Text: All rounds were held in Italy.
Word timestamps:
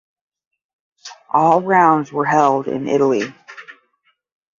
All 1.31 1.61
rounds 1.61 2.11
were 2.11 2.25
held 2.25 2.67
in 2.67 2.87
Italy. 2.87 3.21